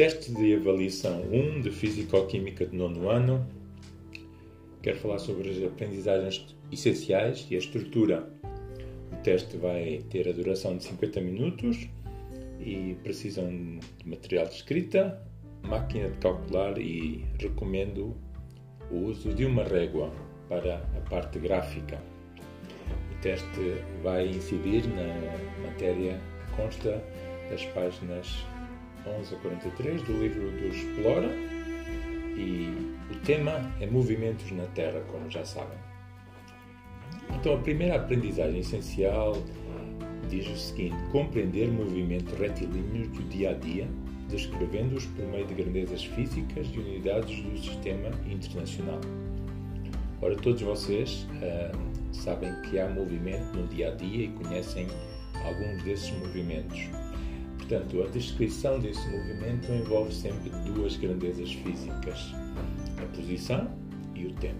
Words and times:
Teste 0.00 0.32
de 0.32 0.54
avaliação 0.54 1.20
1 1.30 1.60
de 1.60 1.70
Físico-Química 1.70 2.64
de 2.64 2.74
nono 2.74 3.10
ano. 3.10 3.46
Quero 4.82 4.98
falar 4.98 5.18
sobre 5.18 5.50
as 5.50 5.62
aprendizagens 5.62 6.56
essenciais 6.72 7.46
e 7.50 7.54
a 7.54 7.58
estrutura. 7.58 8.26
O 9.12 9.16
teste 9.16 9.58
vai 9.58 10.02
ter 10.08 10.26
a 10.26 10.32
duração 10.32 10.78
de 10.78 10.84
50 10.84 11.20
minutos 11.20 11.86
e 12.58 12.96
precisam 13.02 13.50
de 13.50 14.08
material 14.08 14.46
de 14.46 14.54
escrita, 14.54 15.22
máquina 15.68 16.08
de 16.08 16.16
calcular 16.16 16.78
e 16.78 17.22
recomendo 17.38 18.16
o 18.90 19.00
uso 19.00 19.34
de 19.34 19.44
uma 19.44 19.64
régua 19.64 20.10
para 20.48 20.76
a 20.96 21.10
parte 21.10 21.38
gráfica. 21.38 22.02
O 23.12 23.20
teste 23.20 23.84
vai 24.02 24.28
incidir 24.28 24.82
na 24.86 25.68
matéria 25.68 26.18
que 26.46 26.56
consta 26.56 27.04
das 27.50 27.66
páginas 27.66 28.46
11 29.06 29.34
a 29.34 29.38
43 29.38 30.02
do 30.02 30.12
livro 30.12 30.50
do 30.50 30.66
Explora 30.66 31.28
e 32.36 32.96
o 33.10 33.16
tema 33.24 33.72
é 33.80 33.86
movimentos 33.86 34.50
na 34.52 34.66
Terra, 34.66 35.00
como 35.10 35.28
já 35.30 35.44
sabem. 35.44 35.78
Então, 37.34 37.54
a 37.54 37.58
primeira 37.58 37.96
aprendizagem 37.96 38.60
essencial 38.60 39.36
diz 40.30 40.46
o 40.48 40.56
seguinte: 40.56 40.96
compreender 41.10 41.68
movimentos 41.68 42.32
retilíneos 42.38 43.08
do 43.08 43.22
dia 43.28 43.50
a 43.50 43.54
dia, 43.54 43.86
descrevendo-os 44.28 45.04
por 45.06 45.26
meio 45.26 45.46
de 45.46 45.54
grandezas 45.54 46.04
físicas 46.04 46.68
e 46.72 46.78
unidades 46.78 47.42
do 47.42 47.58
sistema 47.58 48.08
internacional. 48.30 49.00
Ora, 50.22 50.36
todos 50.36 50.62
vocês 50.62 51.26
uh, 51.42 52.14
sabem 52.14 52.54
que 52.62 52.78
há 52.78 52.88
movimento 52.88 53.56
no 53.56 53.66
dia 53.68 53.92
a 53.92 53.94
dia 53.94 54.26
e 54.26 54.28
conhecem 54.28 54.86
alguns 55.44 55.82
desses 55.82 56.10
movimentos. 56.18 56.88
Portanto, 57.70 58.02
a 58.02 58.06
descrição 58.08 58.80
desse 58.80 59.08
movimento 59.10 59.70
envolve 59.70 60.12
sempre 60.12 60.50
duas 60.72 60.96
grandezas 60.96 61.52
físicas: 61.52 62.32
a 63.00 63.06
posição 63.14 63.70
e 64.12 64.26
o 64.26 64.34
tempo. 64.34 64.58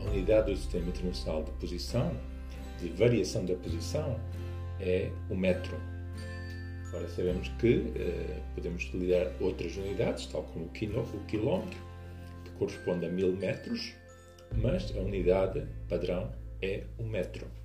A 0.00 0.04
unidade 0.10 0.50
do 0.50 0.56
Sistema 0.56 0.88
Internacional 0.88 1.44
de 1.44 1.50
Posição, 1.50 2.16
de 2.80 2.88
variação 2.88 3.44
da 3.44 3.54
posição, 3.56 4.18
é 4.80 5.10
o 5.28 5.36
metro. 5.36 5.76
Agora 6.88 7.06
sabemos 7.10 7.48
que 7.58 7.92
eh, 7.94 8.40
podemos 8.54 8.82
utilizar 8.86 9.30
outras 9.38 9.76
unidades, 9.76 10.24
tal 10.28 10.44
como 10.44 10.64
o 10.64 11.24
quilómetro, 11.26 11.78
que 12.42 12.50
corresponde 12.52 13.04
a 13.04 13.10
mil 13.10 13.36
metros, 13.36 13.92
mas 14.62 14.96
a 14.96 15.00
unidade 15.00 15.66
padrão 15.90 16.32
é 16.62 16.84
o 16.98 17.04
metro. 17.04 17.59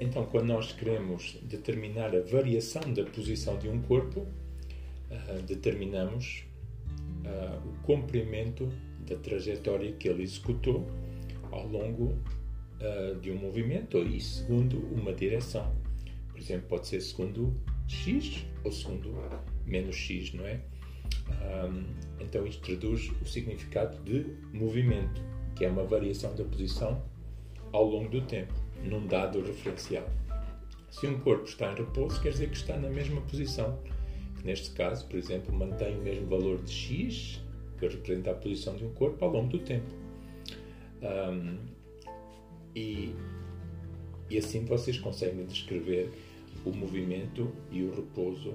Então, 0.00 0.24
quando 0.24 0.46
nós 0.46 0.72
queremos 0.72 1.36
determinar 1.42 2.16
a 2.16 2.22
variação 2.22 2.80
da 2.94 3.04
posição 3.04 3.58
de 3.58 3.68
um 3.68 3.82
corpo, 3.82 4.20
uh, 4.20 5.42
determinamos 5.46 6.44
uh, 7.26 7.68
o 7.68 7.82
comprimento 7.82 8.72
da 9.06 9.16
trajetória 9.16 9.92
que 9.92 10.08
ele 10.08 10.22
executou 10.22 10.86
ao 11.52 11.66
longo 11.66 12.14
uh, 12.14 13.20
de 13.20 13.30
um 13.30 13.36
movimento 13.36 13.98
e 13.98 14.18
segundo 14.22 14.78
uma 14.90 15.12
direção. 15.12 15.70
Por 16.30 16.40
exemplo, 16.40 16.66
pode 16.68 16.88
ser 16.88 17.02
segundo 17.02 17.54
x 17.86 18.46
ou 18.64 18.72
segundo 18.72 19.14
menos 19.66 19.96
x, 19.96 20.32
não 20.32 20.46
é? 20.46 20.60
Então, 22.20 22.46
isto 22.46 22.62
traduz 22.62 23.10
o 23.20 23.26
significado 23.26 24.02
de 24.04 24.24
movimento, 24.52 25.20
que 25.54 25.64
é 25.64 25.68
uma 25.68 25.84
variação 25.84 26.34
da 26.34 26.44
posição 26.44 27.02
ao 27.72 27.84
longo 27.84 28.08
do 28.08 28.22
tempo 28.22 28.54
num 28.82 29.06
dado 29.06 29.40
referencial. 29.42 30.08
Se 30.90 31.06
um 31.06 31.20
corpo 31.20 31.44
está 31.44 31.72
em 31.72 31.76
repouso, 31.76 32.20
quer 32.20 32.30
dizer 32.30 32.50
que 32.50 32.56
está 32.56 32.76
na 32.76 32.88
mesma 32.88 33.20
posição. 33.22 33.78
Neste 34.44 34.70
caso, 34.70 35.06
por 35.06 35.16
exemplo, 35.16 35.54
mantém 35.54 35.98
o 35.98 36.02
mesmo 36.02 36.26
valor 36.26 36.62
de 36.62 36.72
x, 36.72 37.40
que 37.78 37.86
representa 37.86 38.32
a 38.32 38.34
posição 38.34 38.76
de 38.76 38.84
um 38.84 38.92
corpo, 38.94 39.24
ao 39.24 39.30
longo 39.30 39.48
do 39.48 39.58
tempo. 39.60 39.94
Um, 41.02 41.58
e, 42.74 43.14
e 44.28 44.38
assim 44.38 44.64
vocês 44.64 44.98
conseguem 44.98 45.44
descrever 45.46 46.10
o 46.64 46.72
movimento 46.72 47.50
e 47.70 47.82
o 47.82 47.94
repouso 47.94 48.54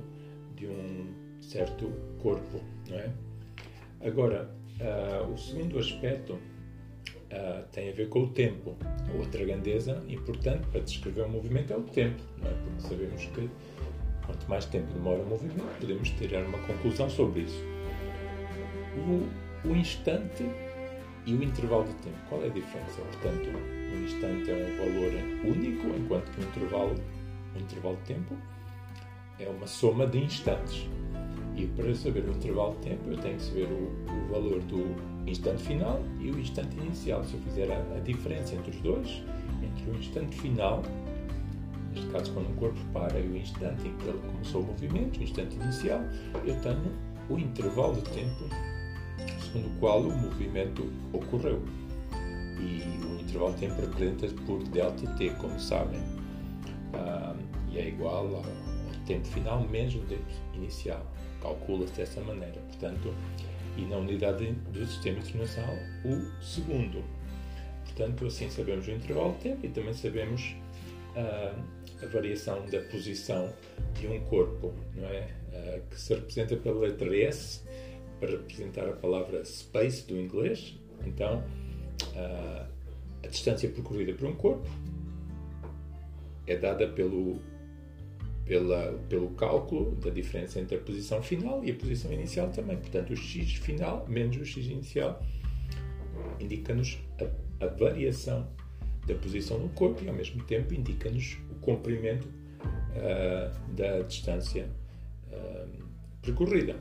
de 0.56 0.68
um 0.68 1.08
certo 1.42 1.92
corpo, 2.22 2.62
não 2.90 2.98
é? 2.98 3.12
Agora, 4.02 4.50
uh, 4.80 5.32
o 5.32 5.38
segundo 5.38 5.80
aspecto 5.80 6.38
uh, 7.36 7.64
tem 7.72 7.90
a 7.90 7.94
ver 7.94 8.10
com 8.10 8.24
o 8.24 8.30
tempo. 8.30 8.76
A 9.14 9.18
outra 9.18 9.44
grandeza 9.44 10.02
importante 10.08 10.66
para 10.68 10.82
descrever 10.82 11.24
o 11.24 11.30
movimento 11.30 11.74
é 11.74 11.78
o 11.78 11.84
tempo, 11.84 12.22
não 12.42 12.50
é? 12.50 12.54
Porque 12.54 12.82
sabemos 12.82 13.26
que 13.26 13.50
quanto 14.26 14.50
mais 14.50 14.66
tempo 14.66 14.92
demora 14.94 15.22
o 15.22 15.26
movimento, 15.26 15.80
podemos 15.80 16.10
tirar 16.12 16.44
uma 16.44 16.58
conclusão 16.60 17.10
sobre 17.10 17.42
isso. 17.42 17.64
O, 18.98 19.70
o 19.70 19.76
instante 19.76 20.44
e 21.26 21.34
o 21.34 21.44
intervalo 21.44 21.86
de 21.86 21.94
tempo. 21.96 22.18
Qual 22.30 22.42
é 22.44 22.48
a 22.48 22.50
diferença? 22.50 23.02
Portanto, 23.02 23.50
um 23.50 24.04
instante 24.04 24.50
é 24.50 24.56
um 24.56 24.78
valor 24.78 25.56
único, 25.56 25.88
enquanto 25.88 26.32
que 26.32 26.42
um 26.42 26.44
intervalo, 26.44 26.96
um 27.56 27.60
intervalo 27.60 27.98
de 27.98 28.14
tempo 28.14 28.36
é 29.40 29.50
uma 29.50 29.68
soma 29.68 30.08
de 30.08 30.20
instantes. 30.20 30.88
E 31.56 31.68
para 31.68 31.94
saber 31.96 32.26
o 32.26 32.32
intervalo 32.32 32.76
de 32.76 32.90
tempo, 32.90 33.10
eu 33.10 33.18
tenho 33.18 33.38
que 33.38 33.44
saber 33.44 33.68
o, 33.68 34.12
o 34.12 34.32
valor 34.32 34.60
do 34.62 35.15
instante 35.28 35.64
final 35.64 36.02
e 36.20 36.30
o 36.32 36.40
instante 36.40 36.76
inicial. 36.78 37.24
Se 37.24 37.34
eu 37.34 37.40
fizer 37.42 37.72
a, 37.72 37.78
a, 37.96 38.00
diferença 38.00 38.56
entre 38.56 38.72
os 38.72 38.78
dois, 38.78 39.24
entre 39.64 39.92
o 39.92 39.96
instante 39.96 40.36
final, 40.38 40.84
neste 41.94 42.10
caso 42.12 42.32
quando 42.34 42.50
um 42.50 42.56
corpo 42.56 42.80
para, 42.94 43.20
e 43.20 43.28
o 43.28 43.38
instante 43.38 43.88
em 43.88 43.96
que 43.98 44.08
ele 44.08 44.20
começou 44.20 44.62
o 44.62 44.66
movimento, 44.66 45.20
o 45.20 45.24
instante 45.24 45.56
inicial, 45.56 46.02
eu 46.46 46.60
tenho 46.62 46.92
o 47.30 47.40
intervalo 47.40 47.96
de 47.96 48.10
tempo 48.12 48.44
segundo 49.42 49.68
o 49.68 49.80
qual 49.80 50.02
o 50.02 50.16
movimento 50.16 50.92
ocorreu. 51.14 51.62
E 52.60 53.06
o 53.06 53.22
intervalo 53.22 53.54
de 53.54 53.60
tempo 53.60 53.82
representa 53.82 54.28
por 54.46 54.64
delta 54.64 55.08
t, 55.16 55.30
como 55.32 55.60
sabem, 55.60 56.02
ah, 56.94 57.36
e 57.70 57.78
é 57.78 57.88
igual 57.90 58.36
ao 58.36 58.44
tempo 59.06 59.26
final 59.28 59.62
menos 59.68 59.96
o 59.96 60.00
tempo 60.00 60.24
inicial 60.54 61.06
calcula-se 61.42 61.94
dessa 61.94 62.22
maneira. 62.22 62.60
Portanto, 62.70 63.14
e 63.78 63.82
na 63.86 63.98
unidade 63.98 64.52
do 64.72 64.86
sistema 64.86 65.20
internacional, 65.20 65.76
o 66.04 66.44
segundo. 66.44 67.04
Portanto, 67.84 68.26
assim 68.26 68.50
sabemos 68.50 68.88
o 68.88 68.92
intervalo 68.92 69.34
de 69.34 69.40
tempo 69.40 69.66
e 69.66 69.70
também 69.70 69.94
sabemos 69.94 70.56
uh, 71.16 72.04
a 72.04 72.06
variação 72.08 72.66
da 72.66 72.82
posição 72.82 73.54
de 74.00 74.08
um 74.08 74.20
corpo, 74.26 74.74
não 74.96 75.08
é? 75.08 75.28
Uh, 75.52 75.82
que 75.90 76.00
se 76.00 76.14
representa 76.14 76.56
pela 76.58 76.80
letra 76.82 77.16
S 77.18 77.62
para 78.20 78.32
representar 78.32 78.88
a 78.88 78.94
palavra 78.94 79.44
space 79.46 80.06
do 80.08 80.18
inglês. 80.20 80.78
Então, 81.06 81.44
uh, 82.16 82.68
a 83.24 83.28
distância 83.28 83.70
percorrida 83.70 84.14
por 84.14 84.28
um 84.28 84.36
corpo 84.36 84.68
é 86.48 86.56
dada 86.56 86.88
pelo 86.88 87.40
pela, 88.46 88.94
pelo 89.10 89.30
cálculo 89.32 89.96
da 89.96 90.10
diferença 90.10 90.60
entre 90.60 90.78
a 90.78 90.80
posição 90.80 91.22
final 91.22 91.64
e 91.64 91.72
a 91.72 91.76
posição 91.76 92.12
inicial 92.14 92.50
também. 92.50 92.78
Portanto, 92.78 93.12
o 93.12 93.16
x 93.16 93.54
final 93.56 94.06
menos 94.08 94.38
o 94.38 94.46
x 94.46 94.68
inicial 94.68 95.22
indica-nos 96.40 97.00
a, 97.20 97.66
a, 97.66 97.68
variação 97.70 98.48
da 99.08 99.16
posição 99.16 99.60
no 99.60 99.70
corpo 99.70 100.04
e, 100.04 100.10
ao 100.10 100.16
mesmo 100.16 100.44
tempo, 100.44 100.74
indica-nos 100.74 101.38
o 101.52 101.56
comprimento 101.56 102.28
uh, 102.28 103.74
da 103.74 104.02
distância 104.02 104.70
uh, 105.32 105.84
percorrida. 106.22 106.76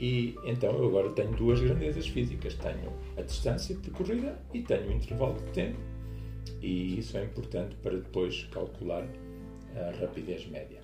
E 0.00 0.36
então 0.44 0.70
eu 0.76 0.86
agora 0.86 1.10
tenho 1.10 1.32
duas 1.32 1.60
grandezas 1.60 2.06
físicas: 2.06 2.54
tenho 2.54 2.92
a 3.16 3.22
distância 3.22 3.76
percorrida 3.76 4.38
e 4.54 4.62
tenho 4.62 4.88
o 4.88 4.92
intervalo 4.92 5.34
de 5.34 5.52
tempo. 5.52 5.78
E 6.62 6.98
isso 6.98 7.16
é 7.18 7.24
importante 7.24 7.74
para 7.76 7.96
depois 7.96 8.44
calcular 8.52 9.06
a 9.76 10.00
rapidez 10.00 10.46
média. 10.46 10.80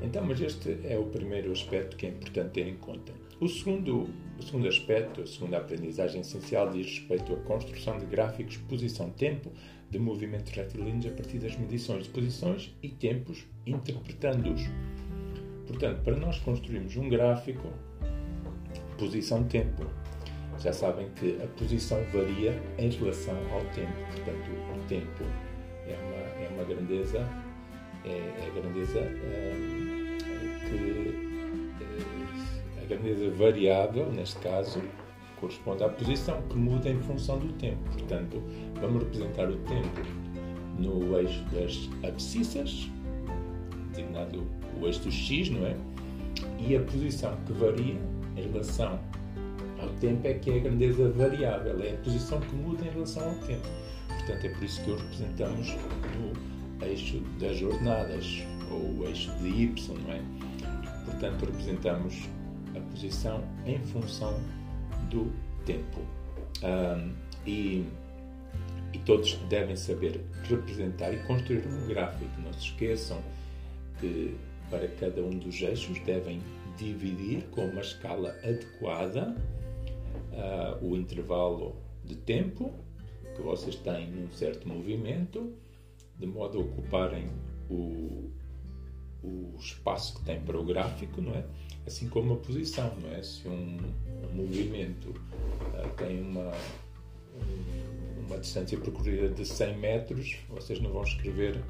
Então, 0.00 0.24
mas 0.24 0.40
este 0.40 0.78
é 0.84 0.98
o 0.98 1.04
primeiro 1.04 1.52
aspecto 1.52 1.96
que 1.96 2.06
é 2.06 2.08
importante 2.08 2.50
ter 2.50 2.66
em 2.66 2.76
conta. 2.76 3.12
O 3.40 3.48
segundo, 3.48 4.08
o 4.38 4.42
segundo 4.42 4.68
aspecto, 4.68 5.20
a 5.22 5.26
segunda 5.26 5.58
aprendizagem 5.58 6.20
essencial 6.20 6.70
diz 6.70 6.86
respeito 6.86 7.32
à 7.32 7.36
construção 7.38 7.98
de 7.98 8.06
gráficos 8.06 8.56
posição-tempo 8.56 9.50
de 9.90 9.98
movimentos 9.98 10.52
retilíneos 10.52 11.06
a 11.06 11.10
partir 11.10 11.38
das 11.38 11.56
medições 11.56 12.04
de 12.04 12.10
posições 12.10 12.74
e 12.82 12.88
tempos, 12.88 13.44
interpretando-os. 13.66 14.62
Portanto, 15.66 16.02
para 16.02 16.16
nós 16.16 16.38
construirmos 16.38 16.96
um 16.96 17.08
gráfico, 17.08 17.68
posição-tempo, 18.98 19.86
já 20.58 20.72
sabem 20.72 21.08
que 21.10 21.36
a 21.42 21.46
posição 21.58 22.02
varia 22.12 22.60
em 22.78 22.90
relação 22.90 23.36
ao 23.52 23.60
tempo. 23.72 23.92
Portanto, 24.12 24.50
o 24.74 24.88
tempo 24.88 25.24
uma, 26.62 26.64
grandeza, 26.64 27.28
é, 28.04 28.08
é 28.08 28.50
a 28.50 28.60
grandeza 28.60 28.98
é, 29.00 29.56
que 30.68 30.78
é, 32.78 32.82
a 32.82 32.86
grandeza 32.86 33.30
variável, 33.30 34.10
neste 34.12 34.38
caso, 34.38 34.80
corresponde 35.40 35.82
à 35.82 35.88
posição 35.88 36.40
que 36.42 36.56
muda 36.56 36.88
em 36.88 37.00
função 37.00 37.38
do 37.38 37.52
tempo. 37.54 37.82
Portanto, 37.90 38.42
vamos 38.80 39.02
representar 39.02 39.50
o 39.50 39.56
tempo 39.56 40.00
no 40.78 41.18
eixo 41.18 41.44
das 41.52 41.90
abscissas, 42.08 42.88
designado 43.90 44.46
o 44.80 44.86
eixo 44.86 45.00
do 45.00 45.10
x, 45.10 45.50
não 45.50 45.66
é? 45.66 45.76
E 46.58 46.76
a 46.76 46.80
posição 46.80 47.36
que 47.44 47.52
varia 47.52 47.96
em 48.36 48.50
relação 48.50 48.98
ao 49.80 49.88
tempo 50.00 50.26
é 50.26 50.34
que 50.34 50.50
é 50.50 50.56
a 50.56 50.60
grandeza 50.60 51.10
variável, 51.10 51.82
é 51.82 51.90
a 51.90 51.96
posição 51.98 52.40
que 52.40 52.54
muda 52.54 52.84
em 52.84 52.90
relação 52.90 53.28
ao 53.28 53.34
tempo. 53.40 53.66
Portanto, 54.08 54.44
é 54.44 54.48
por 54.50 54.62
isso 54.62 54.82
que 54.84 54.90
o 54.90 54.96
representamos 54.96 55.76
no 56.16 56.51
eixo 56.86 57.20
das 57.40 57.56
jornadas, 57.56 58.42
ou 58.70 59.00
o 59.00 59.06
eixo 59.06 59.30
de 59.38 59.48
Y, 59.48 59.94
não 60.02 60.12
é? 60.12 60.22
Portanto, 61.04 61.46
representamos 61.46 62.28
a 62.76 62.80
posição 62.90 63.44
em 63.66 63.78
função 63.78 64.40
do 65.10 65.32
tempo. 65.64 66.00
Um, 66.62 67.12
e, 67.46 67.84
e 68.92 68.98
todos 69.04 69.34
devem 69.48 69.76
saber 69.76 70.20
representar 70.44 71.12
e 71.12 71.18
construir 71.24 71.66
um 71.66 71.86
gráfico. 71.86 72.30
Não 72.40 72.52
se 72.52 72.66
esqueçam 72.66 73.20
que 74.00 74.36
para 74.70 74.88
cada 74.88 75.22
um 75.22 75.30
dos 75.30 75.60
eixos 75.60 75.98
devem 76.00 76.40
dividir 76.76 77.44
com 77.50 77.66
uma 77.66 77.80
escala 77.80 78.30
adequada 78.42 79.36
uh, 80.32 80.84
o 80.84 80.96
intervalo 80.96 81.76
de 82.04 82.16
tempo 82.16 82.72
que 83.34 83.42
vocês 83.42 83.76
têm 83.76 84.10
num 84.10 84.30
certo 84.30 84.68
movimento, 84.68 85.52
de 86.22 86.28
modo 86.28 86.58
a 86.58 86.60
ocuparem 86.62 87.28
o, 87.68 88.30
o 89.24 89.56
espaço 89.58 90.14
que 90.14 90.24
tem 90.24 90.40
para 90.40 90.56
o 90.56 90.64
gráfico, 90.64 91.20
não 91.20 91.34
é? 91.34 91.44
Assim 91.84 92.08
como 92.08 92.34
a 92.34 92.36
posição, 92.36 92.94
não 93.02 93.10
é? 93.10 93.20
Se 93.22 93.46
um, 93.48 93.76
um 94.30 94.32
movimento 94.32 95.08
uh, 95.08 95.88
tem 95.96 96.22
uma, 96.22 96.52
uma 98.24 98.38
distância 98.38 98.78
percorrida 98.78 99.30
de 99.30 99.44
100 99.44 99.78
metros, 99.78 100.36
vocês 100.48 100.80
não 100.80 100.92
vão 100.92 101.02
escrever 101.02 101.60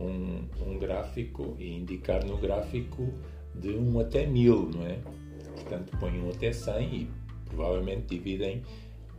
um, 0.00 0.42
um 0.66 0.78
gráfico 0.78 1.54
e 1.58 1.76
indicar 1.76 2.24
no 2.24 2.38
gráfico 2.38 3.12
de 3.54 3.76
1 3.76 4.00
até 4.00 4.26
1000, 4.26 4.70
não 4.70 4.86
é? 4.86 4.98
Portanto, 5.54 5.94
põem 6.00 6.18
1 6.18 6.30
até 6.30 6.50
100 6.50 6.94
e 6.94 7.10
provavelmente 7.44 8.06
dividem 8.06 8.62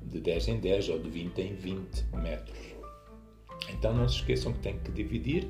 de 0.02 0.20
10 0.20 0.48
em 0.48 0.60
10 0.60 0.90
ou 0.90 1.00
de 1.00 1.10
20 1.12 1.38
em 1.42 1.54
20 1.54 2.06
metros. 2.16 2.73
Então 3.69 3.94
não 3.94 4.07
se 4.07 4.17
esqueçam 4.17 4.53
que 4.53 4.59
têm 4.59 4.77
que 4.79 4.91
dividir 4.91 5.47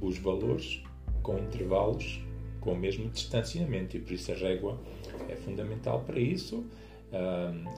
os 0.00 0.18
valores 0.18 0.82
com 1.22 1.38
intervalos 1.38 2.20
com 2.60 2.72
o 2.72 2.76
mesmo 2.76 3.08
distanciamento 3.08 3.96
e 3.96 4.00
por 4.00 4.12
isso 4.12 4.32
a 4.32 4.34
régua 4.34 4.80
é 5.28 5.36
fundamental 5.36 6.00
para 6.00 6.18
isso. 6.18 6.64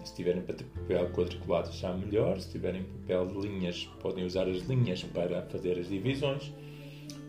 Se 0.04 0.14
tiverem 0.14 0.42
papel 0.42 1.10
quadriculado 1.10 1.70
já 1.72 1.92
melhor, 1.92 2.40
se 2.40 2.50
tiverem 2.50 2.82
papel 2.82 3.26
de 3.26 3.38
linhas 3.46 3.84
podem 4.00 4.24
usar 4.24 4.48
as 4.48 4.62
linhas 4.62 5.04
para 5.04 5.42
fazer 5.42 5.78
as 5.78 5.88
divisões 5.88 6.52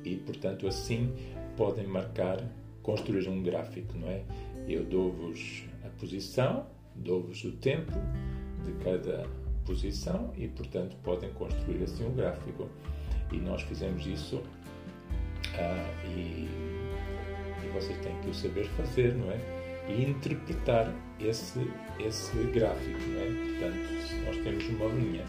e 0.06 0.16
portanto 0.16 0.68
assim 0.68 1.14
podem 1.58 1.86
marcar, 1.86 2.42
construir 2.82 3.28
um 3.28 3.44
gráfico, 3.44 3.98
não 3.98 4.08
é? 4.08 4.24
Eu 4.68 4.86
dou-vos 4.86 5.66
a 5.86 5.90
posição, 6.00 6.66
dou-vos 6.96 7.44
o 7.44 7.52
tempo 7.52 7.92
de 8.66 8.72
cada 8.84 9.28
posição 9.70 10.34
e 10.36 10.48
portanto 10.48 10.96
podem 11.04 11.32
construir 11.34 11.84
assim 11.84 12.04
um 12.08 12.16
gráfico 12.16 12.68
e 13.32 13.38
nós 13.38 13.62
fizemos 13.62 14.06
isso 14.08 14.38
uh, 14.38 16.08
e, 16.08 16.50
e 17.64 17.70
vocês 17.72 17.96
têm 18.00 18.20
que 18.22 18.30
o 18.30 18.34
saber 18.34 18.66
fazer, 18.70 19.14
não 19.14 19.32
é? 19.32 19.60
e 19.88 20.04
interpretar 20.10 20.94
esse, 21.20 21.68
esse 22.00 22.36
gráfico. 22.54 23.00
Não 23.08 23.22
é? 23.22 23.60
Portanto, 23.60 24.08
se 24.08 24.16
nós 24.22 24.38
temos 24.38 24.70
uma 24.70 24.86
linha 24.86 25.26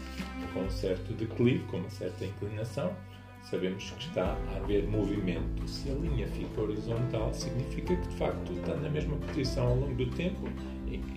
com 0.53 0.61
um 0.61 0.69
certo 0.69 1.13
declive, 1.13 1.63
com 1.65 1.77
uma 1.77 1.89
certa 1.89 2.25
inclinação, 2.25 2.95
sabemos 3.43 3.89
que 3.91 4.07
está 4.07 4.37
a 4.51 4.57
haver 4.57 4.87
movimento. 4.87 5.67
Se 5.67 5.89
a 5.89 5.93
linha 5.93 6.27
fica 6.27 6.61
horizontal, 6.61 7.33
significa 7.33 7.95
que 7.95 8.07
de 8.07 8.15
facto 8.15 8.53
está 8.53 8.75
na 8.75 8.89
mesma 8.89 9.17
posição 9.17 9.67
ao 9.67 9.75
longo 9.75 9.95
do 9.95 10.05
tempo 10.11 10.47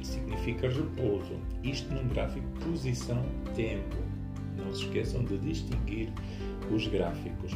significa 0.02 0.68
repouso. 0.68 1.38
Isto 1.62 1.92
num 1.94 2.08
gráfico 2.08 2.46
posição-tempo. 2.60 3.96
Não 4.56 4.72
se 4.74 4.84
esqueçam 4.84 5.24
de 5.24 5.38
distinguir 5.38 6.12
os 6.70 6.86
gráficos. 6.86 7.52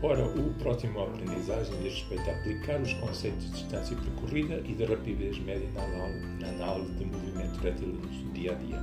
Ora, 0.00 0.24
o 0.24 0.54
próximo 0.54 1.00
aprendizagem 1.00 1.74
diz 1.82 1.94
respeito 1.94 2.30
a 2.30 2.32
aplicar 2.34 2.80
os 2.80 2.92
conceitos 2.94 3.46
de 3.46 3.50
distância 3.50 3.96
percorrida 3.96 4.62
e 4.64 4.72
de 4.72 4.84
rapidez 4.84 5.38
média 5.40 5.68
na 6.40 6.48
análise 6.48 6.92
de 6.94 7.04
movimento 7.04 7.58
retilíneos 7.60 8.16
no 8.22 8.32
dia 8.32 8.52
a 8.52 8.54
dia. 8.54 8.80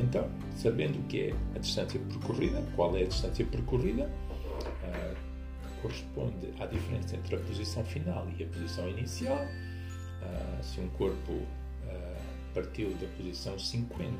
Então, 0.00 0.28
sabendo 0.56 0.98
o 0.98 1.02
que 1.04 1.28
é 1.28 1.34
a 1.54 1.58
distância 1.60 2.00
percorrida, 2.00 2.60
qual 2.74 2.96
é 2.96 3.02
a 3.02 3.06
distância 3.06 3.44
percorrida, 3.44 4.04
uh, 4.04 5.16
corresponde 5.80 6.48
à 6.58 6.66
diferença 6.66 7.16
entre 7.16 7.36
a 7.36 7.38
posição 7.38 7.84
final 7.84 8.26
e 8.36 8.42
a 8.42 8.46
posição 8.48 8.88
inicial. 8.88 9.38
Uh, 10.22 10.62
se 10.62 10.80
um 10.80 10.88
corpo 10.90 11.32
uh, 11.32 12.22
partiu 12.54 12.90
da 12.94 13.06
posição 13.16 13.58
50 13.58 14.10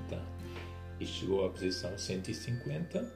e 0.98 1.06
chegou 1.06 1.44
à 1.44 1.50
posição 1.50 1.96
150, 1.96 3.10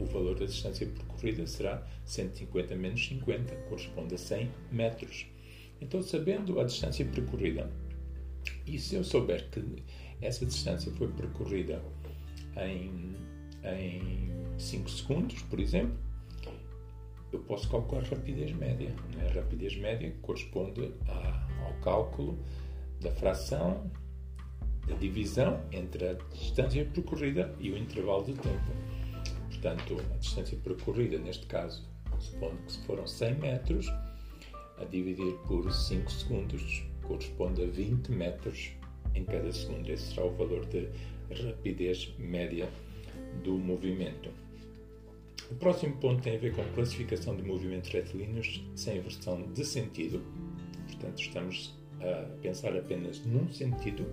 o 0.00 0.04
valor 0.06 0.38
da 0.38 0.46
distância 0.46 0.86
percorrida 0.86 1.46
será 1.46 1.86
150 2.04 2.74
menos 2.76 3.06
50, 3.06 3.54
corresponde 3.68 4.14
a 4.14 4.18
100 4.18 4.50
metros. 4.70 5.26
Então, 5.80 6.02
sabendo 6.02 6.60
a 6.60 6.64
distância 6.64 7.04
percorrida, 7.04 7.70
e 8.66 8.78
se 8.78 8.94
eu 8.94 9.04
souber 9.04 9.48
que 9.50 9.82
essa 10.20 10.46
distância 10.46 10.90
foi 10.92 11.08
percorrida 11.08 11.82
em, 12.56 13.16
em 13.64 14.30
5 14.58 14.90
segundos, 14.90 15.42
por 15.42 15.58
exemplo, 15.58 15.96
eu 17.32 17.40
posso 17.40 17.68
calcular 17.68 18.02
rapidez 18.04 18.52
média. 18.52 18.94
A 19.26 19.32
rapidez 19.32 19.76
média 19.76 20.14
corresponde 20.22 20.92
a, 21.08 21.48
ao 21.66 21.74
cálculo 21.80 22.38
da 23.00 23.10
fração 23.10 23.90
da 24.86 24.94
divisão 24.96 25.60
entre 25.70 26.08
a 26.08 26.14
distância 26.14 26.84
percorrida 26.84 27.54
e 27.58 27.70
o 27.70 27.78
intervalo 27.78 28.24
de 28.24 28.34
tempo. 28.34 28.72
Portanto, 29.48 29.96
a 30.12 30.16
distância 30.16 30.58
percorrida, 30.58 31.18
neste 31.18 31.46
caso, 31.46 31.88
supondo 32.18 32.56
que 32.66 32.78
foram 32.86 33.06
100 33.06 33.34
metros, 33.36 33.92
a 34.78 34.84
dividir 34.84 35.34
por 35.46 35.72
5 35.72 36.10
segundos 36.10 36.84
corresponde 37.02 37.62
a 37.62 37.66
20 37.66 38.10
metros 38.10 38.72
em 39.14 39.24
cada 39.24 39.52
segundo. 39.52 39.88
Esse 39.88 40.14
será 40.14 40.26
o 40.26 40.34
valor 40.34 40.66
de 40.66 40.88
rapidez 41.30 42.12
média 42.18 42.68
do 43.44 43.56
movimento. 43.58 44.30
O 45.52 45.54
próximo 45.56 45.94
ponto 45.96 46.22
tem 46.22 46.36
a 46.36 46.38
ver 46.38 46.56
com 46.56 46.64
classificação 46.72 47.36
de 47.36 47.42
movimentos 47.42 47.90
retilíneos 47.90 48.64
sem 48.74 48.96
inversão 48.96 49.42
de 49.52 49.62
sentido. 49.66 50.22
Portanto, 50.86 51.20
estamos 51.20 51.78
a 52.00 52.24
pensar 52.40 52.74
apenas 52.74 53.22
num 53.26 53.46
sentido 53.52 54.06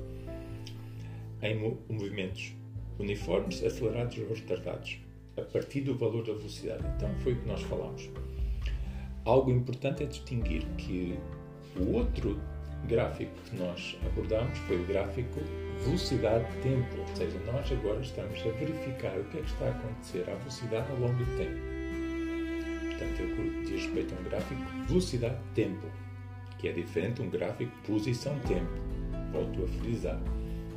em 1.42 1.58
movimentos 1.90 2.52
uniformes, 3.00 3.64
acelerados 3.64 4.18
ou 4.18 4.28
retardados 4.36 4.98
a 5.38 5.42
partir 5.44 5.80
do 5.80 5.98
valor 5.98 6.26
da 6.26 6.34
velocidade. 6.34 6.84
Então 6.98 7.10
foi 7.20 7.32
o 7.32 7.36
que 7.38 7.48
nós 7.48 7.62
falámos. 7.62 8.10
Algo 9.24 9.50
importante 9.50 10.04
é 10.04 10.08
distinguir 10.08 10.66
que 10.78 11.18
o 11.78 11.94
outro 11.94 12.38
gráfico 12.86 13.32
que 13.50 13.56
nós 13.56 13.98
abordamos 14.06 14.58
foi 14.60 14.76
o 14.76 14.86
gráfico 14.86 15.40
velocidade-tempo, 15.84 17.00
ou 17.00 17.16
seja, 17.16 17.40
nós 17.46 17.72
agora 17.72 18.02
estamos 18.02 18.40
a 18.42 18.50
verificar 18.52 19.18
o 19.18 19.24
que 19.26 19.38
é 19.38 19.42
que 19.42 19.48
está 19.48 19.66
a 19.66 19.70
acontecer 19.70 20.30
à 20.30 20.36
velocidade 20.36 20.92
ao 20.92 20.98
longo 21.00 21.14
do 21.14 21.38
tempo. 21.38 21.60
Portanto, 22.90 23.22
eu 23.22 23.64
diz 23.64 23.86
respeito 23.86 24.14
a 24.16 24.20
um 24.20 24.24
gráfico 24.24 24.62
velocidade-tempo, 24.88 25.88
que 26.58 26.68
é 26.68 26.72
diferente 26.74 27.16
de 27.16 27.22
um 27.22 27.30
gráfico 27.30 27.72
posição-tempo. 27.86 28.72
Volto 29.32 29.64
a 29.64 29.68
frisar. 29.68 30.20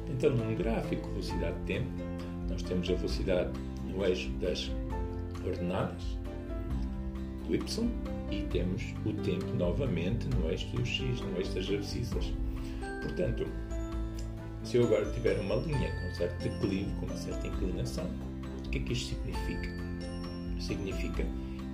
Então, 0.09 0.31
num 0.31 0.55
gráfico 0.55 1.09
velocidade-tempo, 1.09 1.91
nós 2.49 2.63
temos 2.63 2.89
a 2.91 2.95
velocidade 2.95 3.51
no 3.85 4.05
eixo 4.05 4.31
das 4.41 4.71
ordenadas 5.45 6.19
do 7.47 7.55
Y 7.55 7.91
e 8.31 8.43
temos 8.43 8.95
o 9.05 9.13
tempo 9.23 9.47
novamente 9.57 10.27
no 10.37 10.49
eixo 10.51 10.69
do 10.69 10.85
X, 10.87 11.21
no 11.21 11.37
eixo 11.39 11.55
das 11.55 11.69
abscissas. 11.69 12.33
Portanto, 13.03 13.47
se 14.65 14.77
eu 14.77 14.85
agora 14.85 15.11
tiver 15.13 15.39
uma 15.41 15.57
linha 15.57 15.91
com 16.01 16.15
certo 16.15 16.43
declive, 16.43 16.91
com 17.01 17.07
uma 17.07 17.17
certa 17.17 17.47
inclinação, 17.47 18.07
o 18.67 18.71
que 18.71 18.79
é 18.79 18.83
que 18.83 18.93
isto 18.93 19.15
significa? 19.15 19.69
Significa 20.61 21.27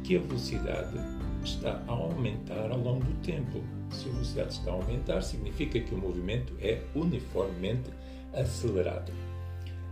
que 0.04 0.16
a 0.16 0.20
velocidade 0.20 0.96
está 1.44 1.82
a 1.86 1.92
aumentar 1.92 2.70
ao 2.70 2.78
longo 2.78 3.04
do 3.04 3.14
tempo. 3.22 3.62
Se 3.90 4.08
a 4.08 4.12
velocidade 4.12 4.52
está 4.52 4.70
a 4.70 4.74
aumentar, 4.74 5.22
significa 5.22 5.80
que 5.80 5.94
o 5.94 5.98
movimento 5.98 6.54
é 6.60 6.82
uniformemente 6.94 7.90
acelerado. 8.32 9.12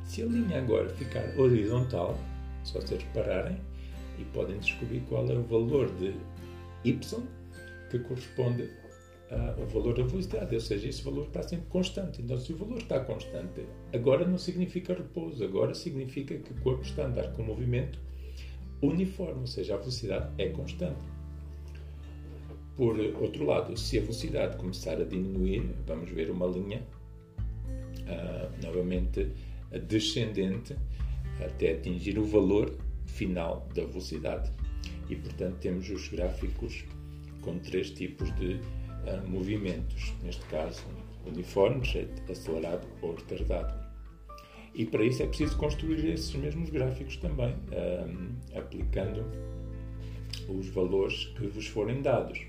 Se 0.05 0.23
a 0.23 0.26
linha 0.26 0.59
agora 0.59 0.88
ficar 0.91 1.25
horizontal, 1.38 2.19
se 2.65 2.73
vocês 2.75 3.03
repararem, 3.03 3.59
e 4.19 4.25
podem 4.25 4.59
descobrir 4.59 5.00
qual 5.09 5.29
é 5.29 5.35
o 5.35 5.43
valor 5.43 5.91
de 5.97 6.15
y 6.85 7.23
que 7.91 7.99
corresponde 7.99 8.71
ao 9.30 9.66
valor 9.66 9.97
da 9.97 10.04
velocidade, 10.04 10.54
ou 10.54 10.61
seja, 10.61 10.88
esse 10.88 11.02
valor 11.02 11.26
está 11.26 11.42
sempre 11.42 11.66
constante. 11.66 12.23
Então, 12.23 12.38
se 12.38 12.52
o 12.52 12.56
valor 12.56 12.78
está 12.78 13.00
constante, 13.00 13.66
agora 13.92 14.26
não 14.26 14.38
significa 14.38 14.95
repouso, 14.95 15.42
agora 15.42 15.75
significa 15.75 16.37
que 16.38 16.52
o 16.52 16.61
corpo 16.62 16.83
está 16.83 17.02
a 17.02 17.06
andar 17.06 17.33
com 17.33 17.42
movimento 17.42 17.99
uniforme, 18.80 19.40
ou 19.40 19.47
seja, 19.47 19.75
a 19.75 19.78
velocidade 19.78 20.30
é 20.38 20.49
constante. 20.50 21.04
Por 22.76 22.99
outro 23.21 23.45
lado, 23.47 23.76
se 23.76 23.99
a 23.99 24.00
velocidade 24.02 24.56
começar 24.59 25.00
a 25.00 25.04
diminuir, 25.04 25.62
vamos 25.87 26.11
ver 26.11 26.30
uma 26.30 26.47
linha 26.47 26.83
uh, 28.02 28.64
novamente 28.64 29.30
descendente 29.88 30.76
até 31.45 31.73
atingir 31.73 32.18
o 32.18 32.25
valor 32.25 32.76
final 33.06 33.66
da 33.75 33.85
velocidade. 33.85 34.52
E, 35.09 35.16
portanto, 35.16 35.56
temos 35.61 35.88
os 35.88 36.09
gráficos 36.09 36.85
com 37.40 37.59
três 37.59 37.90
tipos 37.90 38.35
de 38.37 38.61
movimentos, 39.27 40.13
neste 40.23 40.45
caso 40.47 40.85
uniformes, 41.27 41.95
acelerado 42.31 42.87
ou 43.03 43.15
retardado. 43.15 43.87
E 44.75 44.85
para 44.85 45.05
isso 45.05 45.23
é 45.23 45.27
preciso 45.27 45.57
construir 45.57 46.05
esses 46.13 46.35
mesmos 46.35 46.71
gráficos 46.71 47.17
também, 47.17 47.55
aplicando 48.55 49.25
os 50.49 50.69
valores 50.69 51.27
que 51.37 51.47
vos 51.47 51.67
forem 51.67 52.03
dados. 52.03 52.41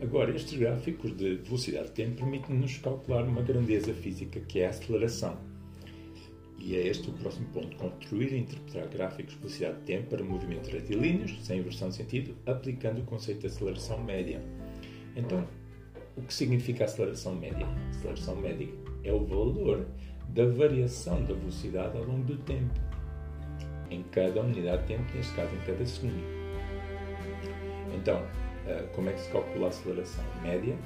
Agora, 0.00 0.30
estes 0.34 0.56
gráficos 0.56 1.16
de 1.16 1.34
velocidade 1.36 1.88
de 1.88 1.92
tempo 1.92 2.18
permitem-nos 2.18 2.78
calcular 2.78 3.24
uma 3.24 3.42
grandeza 3.42 3.92
física 3.92 4.38
que 4.40 4.60
é 4.60 4.66
a 4.66 4.70
aceleração. 4.70 5.36
E 6.56 6.76
é 6.76 6.86
este 6.86 7.10
o 7.10 7.12
próximo 7.14 7.46
ponto: 7.48 7.76
construir 7.76 8.32
e 8.32 8.38
interpretar 8.38 8.88
gráficos 8.88 9.34
de 9.34 9.40
velocidade 9.40 9.78
de 9.78 9.84
tempo 9.84 10.10
para 10.10 10.24
movimentos 10.24 10.70
retilíneos, 10.70 11.36
sem 11.44 11.58
inversão 11.58 11.88
de 11.88 11.96
sentido, 11.96 12.36
aplicando 12.46 13.00
o 13.00 13.04
conceito 13.04 13.40
de 13.40 13.46
aceleração 13.48 14.02
média. 14.02 14.40
Então, 15.16 15.44
o 16.18 16.22
que 16.22 16.34
significa 16.34 16.84
aceleração 16.84 17.34
média? 17.34 17.66
A 17.66 17.90
aceleração 17.90 18.36
média 18.36 18.68
é 19.04 19.12
o 19.12 19.24
valor 19.24 19.86
da 20.28 20.44
variação 20.46 21.22
da 21.24 21.34
velocidade 21.34 21.96
ao 21.96 22.04
longo 22.04 22.24
do 22.24 22.36
tempo, 22.38 22.74
em 23.90 24.02
cada 24.02 24.40
unidade 24.40 24.82
de 24.82 24.88
tempo, 24.88 25.04
neste 25.14 25.32
caso 25.34 25.54
em 25.54 25.60
cada 25.60 25.86
segundo. 25.86 26.38
Então, 27.94 28.22
eh, 28.66 28.84
como 28.94 29.08
é 29.08 29.12
que 29.12 29.20
se 29.20 29.30
calcula 29.30 29.66
a 29.66 29.68
aceleração? 29.68 30.24
Média 30.42 30.76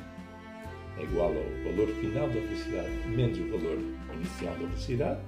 é 0.98 1.02
igual 1.02 1.28
ao 1.28 1.72
valor 1.72 1.88
final 2.00 2.28
da 2.28 2.34
velocidade 2.34 2.90
menos 3.08 3.38
o 3.38 3.58
valor 3.58 3.78
inicial 4.14 4.52
da 4.54 4.66
velocidade, 4.66 5.20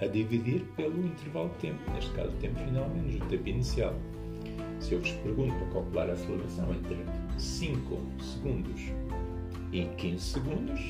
a 0.00 0.06
dividir 0.06 0.62
pelo 0.76 1.06
intervalo 1.06 1.48
de 1.50 1.54
tempo, 1.56 1.90
neste 1.92 2.10
caso 2.12 2.30
o 2.30 2.36
tempo 2.38 2.58
final 2.58 2.88
menos 2.88 3.14
o 3.16 3.26
tempo 3.26 3.48
inicial. 3.48 3.94
Se 4.80 4.94
eu 4.94 5.00
vos 5.00 5.12
pergunto 5.12 5.54
para 5.54 5.72
calcular 5.72 6.10
a 6.10 6.12
aceleração 6.14 6.74
entre 6.74 6.96
5 7.40 7.98
segundos 8.22 8.80
e 9.72 9.84
15 9.96 10.20
segundos, 10.20 10.80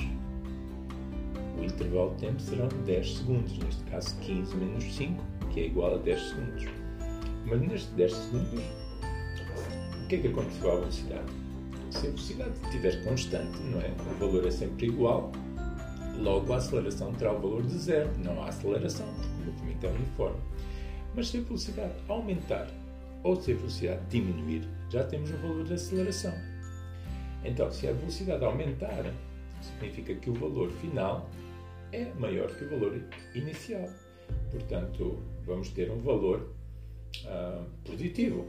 o 1.59 1.65
intervalo 1.65 2.11
de 2.15 2.27
tempo 2.27 2.41
serão 2.41 2.69
10 2.87 3.19
segundos, 3.19 3.59
neste 3.59 3.85
caso 3.85 4.17
15 4.21 4.57
menos 4.57 4.85
5, 4.85 5.23
que 5.53 5.61
é 5.61 5.67
igual 5.67 5.95
a 5.95 5.99
10 5.99 6.21
segundos. 6.21 6.65
Mas 7.47 7.61
nestes 7.61 7.93
10 7.93 8.13
segundos, 8.13 8.65
o 10.03 10.09
que 10.09 10.17
é 10.17 10.19
que 10.19 10.29
aconteceu 10.29 10.73
à 10.73 10.75
velocidade? 10.77 11.33
Se 11.91 11.99
a 11.99 12.11
velocidade 12.11 12.53
estiver 12.65 13.05
constante, 13.05 13.59
não 13.63 13.81
é? 13.81 13.91
o 13.91 14.19
valor 14.19 14.47
é 14.47 14.51
sempre 14.51 14.87
igual, 14.87 15.31
logo 16.19 16.53
a 16.53 16.57
aceleração 16.57 17.13
terá 17.15 17.33
o 17.33 17.41
valor 17.41 17.63
de 17.63 17.77
zero. 17.79 18.11
Não 18.25 18.43
há 18.43 18.49
aceleração, 18.49 19.07
porque 19.15 19.29
o 19.29 19.53
movimento 19.53 19.87
é 19.87 19.89
uniforme. 19.91 20.41
Mas 21.15 21.29
se 21.29 21.39
a 21.39 21.41
velocidade 21.41 21.95
aumentar 22.09 22.69
ou 23.23 23.41
se 23.41 23.53
a 23.53 23.55
velocidade 23.55 24.01
diminuir, 24.09 24.69
já 24.91 25.05
temos 25.05 25.31
o 25.31 25.37
valor 25.37 25.65
de 25.65 25.75
aceleração. 25.75 26.35
Então, 27.45 27.71
se 27.71 27.89
a 27.89 27.93
velocidade 27.93 28.45
aumentar, 28.45 29.05
significa 29.63 30.15
que 30.15 30.29
o 30.29 30.35
valor 30.35 30.71
final 30.73 31.31
é 31.93 32.13
maior 32.15 32.49
que 32.55 32.65
o 32.65 32.71
valor 32.71 33.03
inicial. 33.35 33.89
Portanto, 34.51 35.19
vamos 35.45 35.71
ter 35.71 35.91
um 35.91 36.01
valor 36.01 36.53
uh, 37.25 37.65
positivo. 37.85 38.47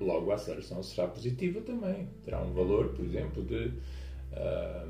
Logo, 0.00 0.30
a 0.30 0.34
aceleração 0.34 0.82
será 0.82 1.08
positiva 1.08 1.60
também. 1.60 2.08
Terá 2.24 2.42
um 2.42 2.52
valor, 2.52 2.88
por 2.90 3.04
exemplo, 3.04 3.42
de 3.42 3.66
uh, 3.66 3.72
ah, 4.32 4.88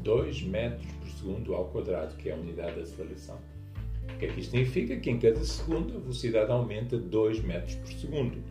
2 0.00 0.42
metros 0.44 0.86
por 0.92 1.08
segundo 1.10 1.54
ao 1.54 1.66
quadrado, 1.66 2.16
que 2.16 2.30
é 2.30 2.32
a 2.32 2.36
unidade 2.36 2.74
de 2.74 2.80
aceleração. 2.80 3.38
O 4.14 4.18
que 4.18 4.26
é 4.26 4.28
que 4.28 4.40
isto 4.40 4.50
significa? 4.50 4.96
Que 4.96 5.10
em 5.10 5.18
cada 5.18 5.42
segundo 5.44 5.96
a 5.96 6.00
velocidade 6.00 6.50
aumenta 6.50 6.96
2 6.96 7.42
metros 7.42 7.74
por 7.76 7.92
segundo. 7.92 8.42